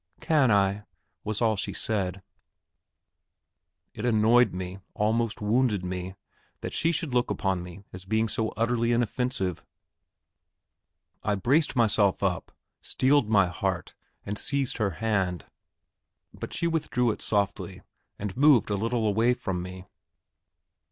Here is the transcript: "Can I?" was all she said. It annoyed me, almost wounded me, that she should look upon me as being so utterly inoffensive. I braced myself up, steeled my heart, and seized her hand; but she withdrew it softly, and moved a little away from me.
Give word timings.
"Can 0.19 0.49
I?" 0.49 0.85
was 1.23 1.43
all 1.43 1.55
she 1.55 1.73
said. 1.73 2.23
It 3.93 4.03
annoyed 4.03 4.51
me, 4.51 4.79
almost 4.95 5.41
wounded 5.41 5.85
me, 5.85 6.15
that 6.61 6.73
she 6.73 6.91
should 6.91 7.13
look 7.13 7.29
upon 7.29 7.61
me 7.61 7.83
as 7.93 8.05
being 8.05 8.27
so 8.27 8.49
utterly 8.57 8.93
inoffensive. 8.93 9.63
I 11.21 11.35
braced 11.35 11.75
myself 11.75 12.23
up, 12.23 12.51
steeled 12.81 13.29
my 13.29 13.45
heart, 13.45 13.93
and 14.25 14.39
seized 14.39 14.77
her 14.77 14.89
hand; 15.05 15.45
but 16.33 16.51
she 16.51 16.65
withdrew 16.65 17.11
it 17.11 17.21
softly, 17.21 17.83
and 18.17 18.35
moved 18.35 18.71
a 18.71 18.75
little 18.77 19.05
away 19.05 19.35
from 19.35 19.61
me. 19.61 19.85